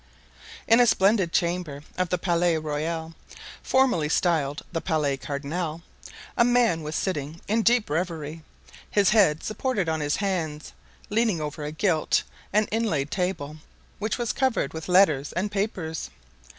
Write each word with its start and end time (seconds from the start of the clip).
In 0.67 0.79
a 0.79 0.87
splendid 0.87 1.31
chamber 1.31 1.83
of 1.95 2.09
the 2.09 2.17
Palais 2.17 2.57
Royal, 2.57 3.13
formerly 3.61 4.09
styled 4.09 4.63
the 4.71 4.81
Palais 4.81 5.15
Cardinal, 5.15 5.83
a 6.35 6.43
man 6.43 6.81
was 6.81 6.95
sitting 6.95 7.39
in 7.47 7.61
deep 7.61 7.87
reverie, 7.87 8.41
his 8.89 9.11
head 9.11 9.43
supported 9.43 9.87
on 9.87 9.99
his 9.99 10.15
hands, 10.15 10.73
leaning 11.11 11.39
over 11.39 11.63
a 11.63 11.71
gilt 11.71 12.23
and 12.51 12.67
inlaid 12.71 13.11
table 13.11 13.57
which 13.99 14.17
was 14.17 14.33
covered 14.33 14.73
with 14.73 14.89
letters 14.89 15.33
and 15.33 15.51
papers. 15.51 16.09